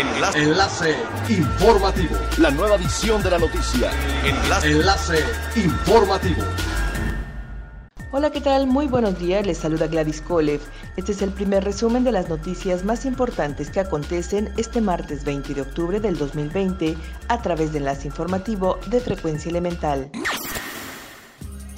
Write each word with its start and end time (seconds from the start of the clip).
Enlace. 0.00 0.38
Enlace 0.38 0.96
informativo. 1.28 2.16
La 2.38 2.50
nueva 2.50 2.76
edición 2.76 3.22
de 3.22 3.30
la 3.32 3.38
noticia. 3.38 3.90
Enlace. 4.24 4.70
Enlace 4.70 5.24
informativo. 5.56 6.42
Hola, 8.10 8.30
¿qué 8.30 8.40
tal? 8.40 8.66
Muy 8.66 8.86
buenos 8.86 9.18
días, 9.18 9.46
les 9.46 9.58
saluda 9.58 9.88
Gladys 9.88 10.22
Kolev. 10.22 10.60
Este 10.96 11.12
es 11.12 11.20
el 11.20 11.30
primer 11.30 11.64
resumen 11.64 12.02
de 12.02 12.12
las 12.12 12.30
noticias 12.30 12.82
más 12.82 13.04
importantes 13.04 13.70
que 13.70 13.80
acontecen 13.80 14.50
este 14.56 14.80
martes 14.80 15.22
20 15.24 15.52
de 15.52 15.60
octubre 15.60 16.00
del 16.00 16.16
2020 16.16 16.96
a 17.28 17.42
través 17.42 17.72
de 17.72 17.78
Enlace 17.78 18.08
Informativo 18.08 18.80
de 18.86 19.00
Frecuencia 19.00 19.50
Elemental. 19.50 20.10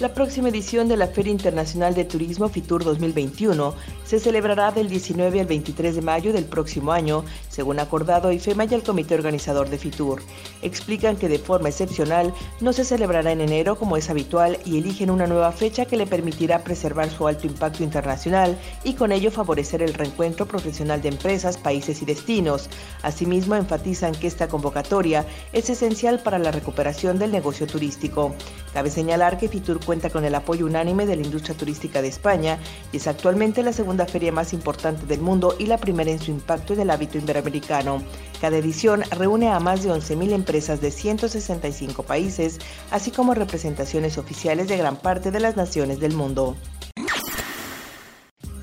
La 0.00 0.14
próxima 0.14 0.48
edición 0.48 0.88
de 0.88 0.96
la 0.96 1.08
Feria 1.08 1.30
Internacional 1.30 1.94
de 1.94 2.06
Turismo 2.06 2.48
FITUR 2.48 2.84
2021 2.84 3.74
se 4.02 4.18
celebrará 4.18 4.72
del 4.72 4.88
19 4.88 5.40
al 5.40 5.46
23 5.46 5.94
de 5.94 6.00
mayo 6.00 6.32
del 6.32 6.46
próximo 6.46 6.92
año, 6.92 7.22
según 7.50 7.78
acordado 7.78 8.32
IFEMA 8.32 8.64
y 8.64 8.72
el 8.72 8.82
comité 8.82 9.14
organizador 9.14 9.68
de 9.68 9.76
FITUR. 9.76 10.22
Explican 10.62 11.18
que 11.18 11.28
de 11.28 11.38
forma 11.38 11.68
excepcional 11.68 12.32
no 12.62 12.72
se 12.72 12.86
celebrará 12.86 13.30
en 13.30 13.42
enero 13.42 13.76
como 13.76 13.98
es 13.98 14.08
habitual 14.08 14.58
y 14.64 14.78
eligen 14.78 15.10
una 15.10 15.26
nueva 15.26 15.52
fecha 15.52 15.84
que 15.84 15.98
le 15.98 16.06
permitirá 16.06 16.64
preservar 16.64 17.10
su 17.10 17.26
alto 17.26 17.46
impacto 17.46 17.84
internacional 17.84 18.58
y 18.84 18.94
con 18.94 19.12
ello 19.12 19.30
favorecer 19.30 19.82
el 19.82 19.92
reencuentro 19.92 20.46
profesional 20.46 21.02
de 21.02 21.10
empresas, 21.10 21.58
países 21.58 22.00
y 22.00 22.06
destinos. 22.06 22.70
Asimismo, 23.02 23.54
enfatizan 23.54 24.14
que 24.14 24.28
esta 24.28 24.48
convocatoria 24.48 25.26
es 25.52 25.68
esencial 25.68 26.22
para 26.22 26.38
la 26.38 26.52
recuperación 26.52 27.18
del 27.18 27.32
negocio 27.32 27.66
turístico. 27.66 28.34
Cabe 28.72 28.88
señalar 28.88 29.36
que 29.36 29.48
FITUR 29.48 29.78
cuenta 29.90 30.08
con 30.08 30.24
el 30.24 30.36
apoyo 30.36 30.66
unánime 30.66 31.04
de 31.04 31.16
la 31.16 31.22
industria 31.24 31.56
turística 31.56 32.00
de 32.00 32.06
España 32.06 32.60
y 32.92 32.98
es 32.98 33.08
actualmente 33.08 33.64
la 33.64 33.72
segunda 33.72 34.06
feria 34.06 34.30
más 34.30 34.52
importante 34.52 35.04
del 35.04 35.20
mundo 35.20 35.56
y 35.58 35.66
la 35.66 35.78
primera 35.78 36.12
en 36.12 36.20
su 36.20 36.30
impacto 36.30 36.74
en 36.74 36.80
el 36.82 36.90
hábito 36.90 37.18
iberoamericano. 37.18 38.00
Cada 38.40 38.56
edición 38.56 39.02
reúne 39.10 39.48
a 39.48 39.58
más 39.58 39.82
de 39.82 39.90
11.000 39.90 40.30
empresas 40.30 40.80
de 40.80 40.92
165 40.92 42.04
países, 42.04 42.60
así 42.92 43.10
como 43.10 43.34
representaciones 43.34 44.16
oficiales 44.16 44.68
de 44.68 44.76
gran 44.76 44.94
parte 44.94 45.32
de 45.32 45.40
las 45.40 45.56
naciones 45.56 45.98
del 45.98 46.14
mundo. 46.14 46.54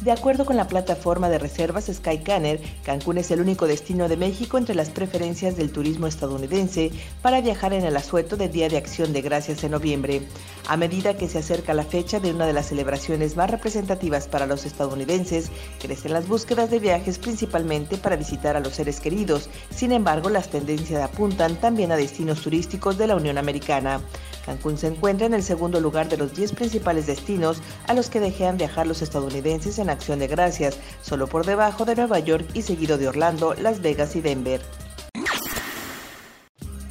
De 0.07 0.13
acuerdo 0.13 0.45
con 0.45 0.55
la 0.55 0.69
plataforma 0.69 1.27
de 1.27 1.37
reservas 1.37 1.91
Skycanner, 1.93 2.61
Cancún 2.85 3.17
es 3.17 3.29
el 3.29 3.41
único 3.41 3.67
destino 3.67 4.07
de 4.07 4.15
México 4.15 4.57
entre 4.57 4.73
las 4.73 4.89
preferencias 4.89 5.57
del 5.57 5.69
turismo 5.69 6.07
estadounidense 6.07 6.91
para 7.21 7.41
viajar 7.41 7.73
en 7.73 7.83
el 7.83 7.97
asueto 7.97 8.37
de 8.37 8.47
Día 8.47 8.69
de 8.69 8.77
Acción 8.77 9.11
de 9.11 9.21
Gracias 9.21 9.65
en 9.65 9.71
noviembre. 9.71 10.21
A 10.69 10.77
medida 10.77 11.17
que 11.17 11.27
se 11.27 11.39
acerca 11.39 11.73
la 11.73 11.83
fecha 11.83 12.21
de 12.21 12.31
una 12.31 12.45
de 12.45 12.53
las 12.53 12.67
celebraciones 12.67 13.35
más 13.35 13.51
representativas 13.51 14.29
para 14.29 14.47
los 14.47 14.65
estadounidenses, 14.65 15.51
crecen 15.77 16.13
las 16.13 16.25
búsquedas 16.25 16.71
de 16.71 16.79
viajes 16.79 17.17
principalmente 17.17 17.97
para 17.97 18.15
visitar 18.15 18.55
a 18.55 18.61
los 18.61 18.75
seres 18.75 19.01
queridos. 19.01 19.49
Sin 19.75 19.91
embargo, 19.91 20.29
las 20.29 20.47
tendencias 20.47 21.03
apuntan 21.03 21.57
también 21.57 21.91
a 21.91 21.97
destinos 21.97 22.39
turísticos 22.39 22.97
de 22.97 23.07
la 23.07 23.17
Unión 23.17 23.37
Americana. 23.37 23.99
Cancún 24.47 24.77
se 24.77 24.87
encuentra 24.87 25.27
en 25.27 25.33
el 25.33 25.43
segundo 25.43 25.81
lugar 25.81 26.07
de 26.07 26.15
los 26.15 26.33
10 26.33 26.53
principales 26.53 27.05
destinos 27.05 27.61
a 27.85 27.93
los 27.93 28.09
que 28.09 28.21
dejean 28.21 28.55
viajar 28.55 28.87
los 28.87 29.01
estadounidenses 29.01 29.77
en 29.77 29.89
acción 29.89 30.19
de 30.19 30.27
gracias, 30.27 30.77
solo 31.01 31.27
por 31.27 31.45
debajo 31.45 31.83
de 31.83 31.97
Nueva 31.97 32.19
York 32.19 32.47
y 32.53 32.61
seguido 32.61 32.97
de 32.97 33.09
Orlando, 33.09 33.55
Las 33.55 33.81
Vegas 33.81 34.15
y 34.15 34.21
Denver. 34.21 34.61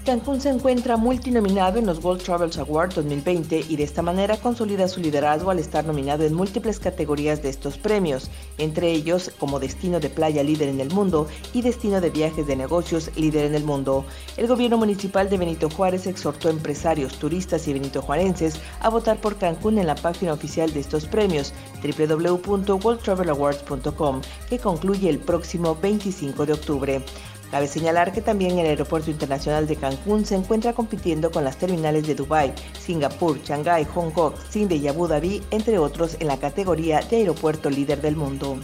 Cancún 0.06 0.40
se 0.40 0.48
encuentra 0.50 0.96
multinominado 0.96 1.80
en 1.80 1.86
los 1.86 2.04
World 2.04 2.22
Travels 2.22 2.58
Awards 2.58 2.94
2020 2.94 3.64
y 3.68 3.74
de 3.74 3.82
esta 3.82 4.02
manera 4.02 4.36
consolida 4.36 4.86
su 4.86 5.00
liderazgo 5.00 5.50
al 5.50 5.58
estar 5.58 5.84
nominado 5.84 6.22
en 6.22 6.32
múltiples 6.32 6.78
categorías 6.78 7.42
de 7.42 7.48
estos 7.48 7.76
premios, 7.76 8.30
entre 8.56 8.92
ellos 8.92 9.32
como 9.36 9.58
destino 9.58 9.98
de 9.98 10.08
playa 10.08 10.44
líder 10.44 10.68
en 10.68 10.80
el 10.80 10.92
mundo 10.92 11.26
y 11.52 11.62
destino 11.62 12.00
de 12.00 12.10
viajes 12.10 12.46
de 12.46 12.54
negocios 12.54 13.10
líder 13.16 13.46
en 13.46 13.56
el 13.56 13.64
mundo. 13.64 14.04
El 14.36 14.46
gobierno 14.46 14.78
municipal 14.78 15.28
de 15.28 15.38
Benito 15.38 15.68
Juárez 15.68 16.06
exhortó 16.06 16.46
a 16.46 16.52
empresarios, 16.52 17.18
turistas 17.18 17.66
y 17.66 17.72
benitojuarenses 17.72 18.60
a 18.78 18.90
votar 18.90 19.20
por 19.20 19.38
Cancún 19.38 19.78
en 19.78 19.88
la 19.88 19.96
página 19.96 20.34
oficial 20.34 20.72
de 20.72 20.78
estos 20.78 21.06
premios 21.06 21.52
www.worldtravelawards.com 21.82 24.20
que 24.48 24.60
concluye 24.60 25.10
el 25.10 25.18
próximo 25.18 25.76
25 25.82 26.46
de 26.46 26.52
octubre. 26.52 27.02
Cabe 27.50 27.68
señalar 27.68 28.12
que 28.12 28.20
también 28.20 28.58
el 28.58 28.66
Aeropuerto 28.66 29.10
Internacional 29.10 29.66
de 29.66 29.76
Cancún 29.76 30.26
se 30.26 30.34
encuentra 30.34 30.72
compitiendo 30.72 31.30
con 31.30 31.44
las 31.44 31.56
terminales 31.56 32.06
de 32.06 32.14
Dubái, 32.14 32.52
Singapur, 32.78 33.40
Shanghái, 33.42 33.84
Hong 33.94 34.10
Kong, 34.10 34.34
Sydney 34.50 34.78
y 34.78 34.88
Abu 34.88 35.06
Dhabi, 35.06 35.42
entre 35.50 35.78
otros, 35.78 36.16
en 36.20 36.26
la 36.26 36.38
categoría 36.38 37.00
de 37.00 37.18
aeropuerto 37.18 37.70
líder 37.70 38.00
del 38.00 38.16
mundo. 38.16 38.58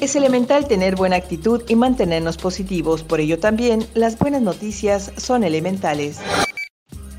Es 0.00 0.14
elemental 0.14 0.68
tener 0.68 0.94
buena 0.94 1.16
actitud 1.16 1.62
y 1.66 1.74
mantenernos 1.74 2.36
positivos, 2.36 3.02
por 3.02 3.18
ello 3.18 3.40
también 3.40 3.84
las 3.94 4.16
buenas 4.16 4.42
noticias 4.42 5.10
son 5.16 5.42
elementales. 5.42 6.20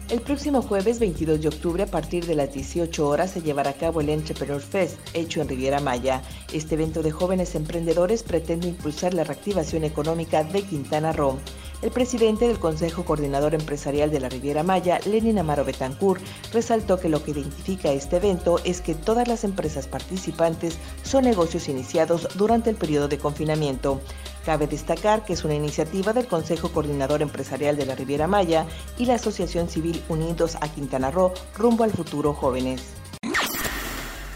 El 0.10 0.22
próximo 0.22 0.64
jueves 0.64 0.98
22 0.98 1.40
de 1.40 1.50
octubre 1.50 1.84
a 1.84 1.86
partir 1.86 2.26
de 2.26 2.34
las 2.34 2.52
18 2.52 3.08
horas 3.08 3.30
se 3.30 3.44
llevará 3.44 3.70
a 3.70 3.74
cabo 3.74 4.02
el 4.02 4.10
Entrepreneur 4.10 4.60
Fest, 4.60 4.98
hecho 5.14 5.40
en 5.40 5.48
Riviera 5.48 5.80
Maya. 5.82 6.24
Este 6.52 6.74
evento 6.74 7.04
de 7.04 7.12
jóvenes 7.12 7.54
emprendedores 7.54 8.24
pretende 8.24 8.70
impulsar 8.70 9.14
la 9.14 9.24
reactivación 9.24 9.84
económica 9.84 10.44
de 10.44 10.64
Quintana 10.64 11.14
Roo. 11.14 11.38
El 11.84 11.92
presidente 11.92 12.48
del 12.48 12.58
Consejo 12.58 13.06
Coordinador 13.06 13.54
Empresarial 13.54 14.10
de 14.10 14.20
la 14.20 14.30
Riviera 14.30 14.64
Maya, 14.64 15.00
Lenin 15.06 15.38
Amaro 15.38 15.64
Betancourt, 15.64 16.24
resaltó 16.52 17.00
que 17.00 17.08
lo 17.08 17.24
que 17.24 17.32
identifica 17.32 17.92
este 17.92 18.18
evento 18.18 18.60
es 18.64 18.82
que 18.82 18.96
todas 18.96 19.28
las 19.28 19.44
empresas 19.44 19.86
participantes 19.86 20.80
son 21.04 21.24
negocios 21.24 21.70
iniciados 21.70 22.28
durante 22.34 22.72
el 22.72 22.78
periodo 22.78 23.10
de 23.10 23.20
confinamiento. 23.20 24.02
Cabe 24.50 24.66
destacar 24.66 25.26
que 25.26 25.34
es 25.34 25.46
una 25.46 25.54
iniciativa 25.54 26.12
del 26.12 26.26
Consejo 26.26 26.70
Coordinador 26.70 27.22
Empresarial 27.22 27.78
de 27.78 27.86
la 27.86 27.94
Riviera 27.94 28.26
Maya 28.26 28.66
y 28.98 29.06
la 29.06 29.14
Asociación 29.14 29.70
Civil 29.70 30.02
Unidos 30.10 30.58
a 30.60 30.68
Quintana 30.68 31.12
Roo 31.12 31.34
rumbo 31.56 31.84
al 31.84 31.92
futuro 31.92 32.34
jóvenes. 32.34 32.99